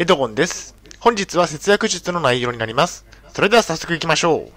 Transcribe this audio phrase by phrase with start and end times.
[0.00, 0.74] エドゴンです。
[0.98, 3.04] 本日は節約術の内容になります。
[3.34, 4.50] それでは早速行きましょう。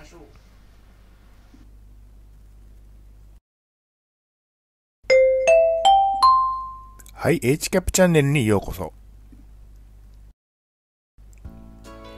[7.12, 8.94] はい、H キャップチャンネルにようこそ。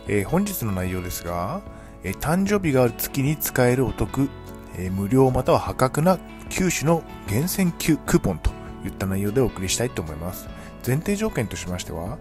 [0.07, 1.63] えー本日の内容ですが、
[2.03, 4.29] えー誕生日がある月に使えるお得、
[4.77, 6.19] えー無料または破格な
[6.51, 8.54] 9種の厳選ククーポンと
[8.87, 10.47] いった内容でお送りしたいと思います。
[10.85, 12.17] 前提条件としましては、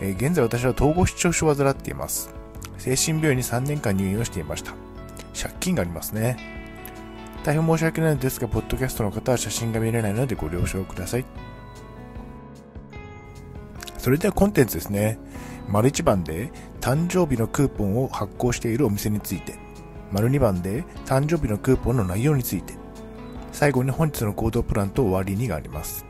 [0.00, 2.34] えー現在私は統合失調症を患っています。
[2.78, 4.72] 精神病院に3年間入院をしていました。
[5.40, 6.36] 借金がありますね。
[7.44, 11.24] 大変申し訳ないのですが、ポッドキャストの方は写真が見れないのでご了承ください。
[13.98, 15.18] それではコンテンツですね。
[15.68, 19.54] 丸1番で誕生日のクーポンを発行しているお店について。
[20.12, 22.83] 丸2番で誕生日のクーポンの内容について。
[23.54, 26.04] 最後に本日の行動プランと終わりにがあります。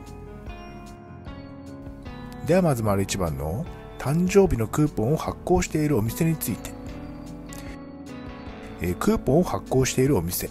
[2.47, 3.65] ではまず丸1番の
[3.99, 6.71] 誕生日のクーポンを発行しているお店について。
[8.81, 10.49] えクーポンを発行しているお店。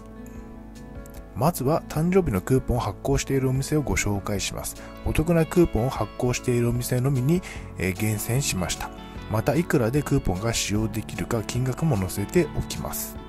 [1.35, 4.77] まずは誕生日のクーポンを発行しているお店をご紹介します。
[5.05, 7.43] お得なクーポンを発行しているお店のみに、
[7.77, 8.89] えー厳選しました。
[9.33, 13.24] またいくらでクーポンが使用できるか金額も載せておきます。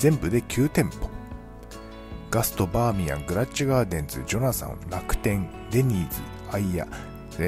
[0.00, 1.10] 全部で9店舗。
[2.30, 6.20] ガスト、バーミヤン、グラッチェガーデンズ、ジョナサン、楽天、デニーズ、
[6.50, 6.86] アイヤ、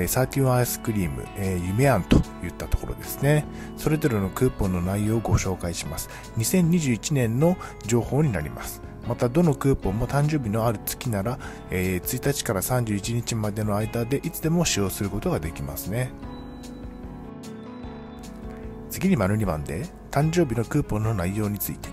[0.06, 3.47] サーティワンアイスクリーム、えー夢庵といったところですね。
[3.78, 6.11] それぞれのクーポンの内容をご紹介します。
[6.36, 8.83] 2021年の情報になります。
[9.08, 11.39] また、どのクーポンも誕生日のある月なら、
[11.70, 16.11] えー1日から31日までの間でいつでも使用することができますね。
[18.91, 21.89] 次に丸2番で、誕生日のクーポンの内容について。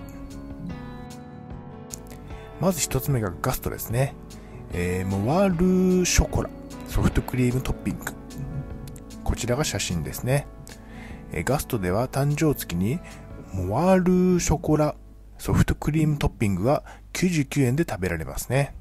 [2.60, 4.16] まず1つ目がガストですね。
[4.74, 6.50] えーモワールショコラ、
[6.88, 8.06] ソフトクリームトッピング。
[9.24, 10.46] こちらが写真ですね。
[11.32, 13.00] えーガストでは誕生月に
[13.54, 14.96] モワールショコラ
[15.38, 16.84] ソフトクリームトッピングが
[17.14, 18.76] 99円で食べられますね。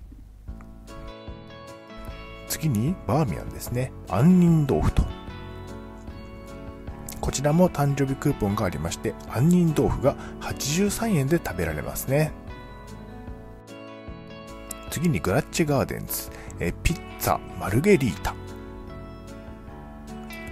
[2.48, 3.92] 次にバーミヤンですね。
[4.08, 5.04] 杏仁豆腐と。
[7.20, 12.32] こちらも誕生日クーポンがありまして、杏仁豆腐が83円で食べられますね。
[14.90, 16.30] 次にグラッチガーデンズ。
[16.60, 18.34] えーピッツァマルゲリータ。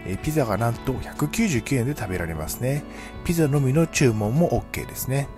[0.06, 2.82] えーピザがなんと199円で食べられますね。
[3.24, 5.28] ピザのみの注文も OK ですね。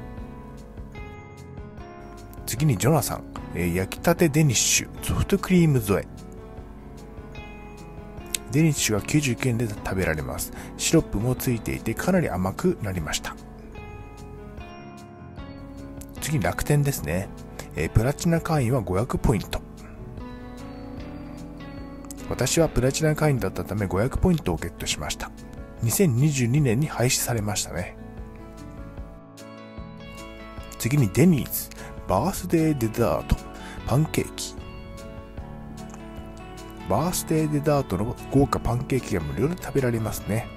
[2.47, 6.07] 次にジョナサン、えー焼きたてデニッシュソフトクリーム添え。
[8.51, 10.53] デニッシュが99円で食べられます。
[10.77, 13.37] シロップもついていてかなり甘くなりました。
[16.21, 17.29] 次楽天ですね。
[17.77, 19.61] えープラチナ会員は500ポイント。
[22.29, 25.31] 私はプラチナ会員だったため500ポイントをゲットしました。
[25.85, 27.97] 2022年に廃止されましたね。
[30.79, 31.71] 次にデニーズ、
[32.07, 33.37] バースデーデザート、
[33.87, 34.55] パンケーキ。
[36.89, 40.49] バースデーデザートの豪華パンケーキが無料で食べられますね。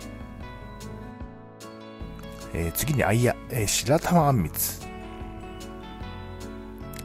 [2.53, 4.90] えー次にアイヤ、えー白玉あんみつ。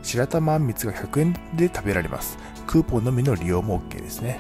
[0.07, 2.39] 白玉あんみつが100円で食べられます。
[2.65, 4.39] クーポンのみの利用も OK ですね。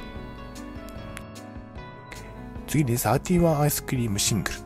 [2.68, 4.58] 次にサーティワンアイスクリームシングル。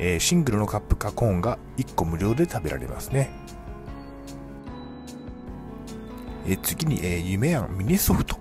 [0.00, 3.30] えーシングルのカップかコーンが1個無料で食べられますね。
[6.44, 8.36] えー次に、えー夢やんミニソフト。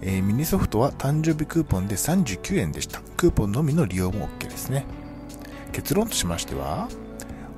[0.00, 3.02] えーミニソフトは誕生日クーポンで39円でした。
[3.18, 4.86] クーポンのみの利用も OK ですね。
[5.72, 6.88] 結論としましては、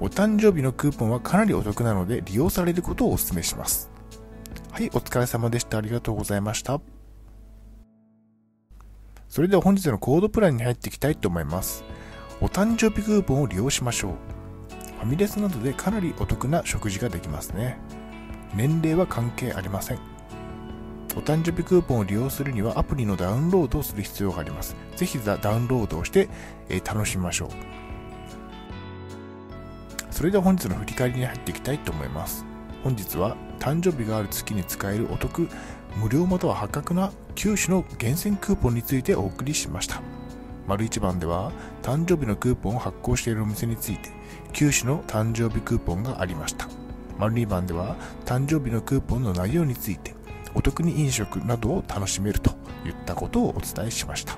[0.03, 3.89] お誕生日のクーポンはかなりお得なので利用されることをお勧めします。
[4.73, 5.79] はい、お疲れ様でした。
[5.79, 6.81] ありがとうございました。
[9.29, 11.85] それでは本日のコードプランに入っていきたいと思います。
[12.41, 14.13] お誕生日クーポンを利用しましょう。
[14.99, 17.79] ファミレスなどでかなりお得な食事ができますね。
[18.57, 20.01] 年齢は関係ありません。
[21.15, 24.75] お誕生日クーポンを利用するにはアプリのダウンロードをする必要があります。
[24.97, 26.29] ぜひダウンロードをして、
[26.69, 27.82] えー楽しみましょう。
[30.13, 32.45] それでは本日の振り返りに入っていきたいと思います。
[32.85, 35.49] 本日は誕生日がある月に使えるお得、
[35.97, 40.03] 無料または破格な9種の厳選クーポンについてお送りしました。
[40.69, 41.51] 丸1番では
[41.83, 44.11] 誕生日のクーポンを発行しているお店について
[44.53, 46.69] 9種の誕生日クーポンがありました。
[47.19, 50.15] 丸2番では誕生日のクーポンの内容について
[50.55, 52.51] お得に飲食などを楽しめると
[52.85, 54.37] いったことをお伝えしました。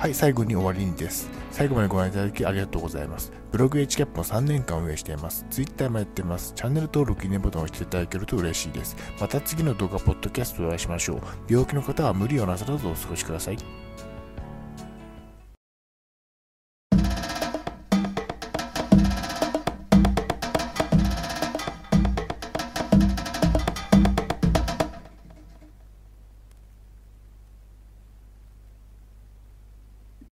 [0.00, 1.28] はい、最後に終わりにです。
[1.50, 3.34] 最後までご覧いただきありがとうございます。
[3.52, 5.44] ブログ HCAP も3年間運営しています。
[5.50, 6.54] Twitter もやってます。
[6.56, 8.96] チャンネル登録、いいねボタンを押していただけると嬉しいです。
[9.20, 11.20] また次の動画、ポッドキャストでお会いしましょう。
[11.50, 13.58] 病気の方は無理をなさらずお過ごしください。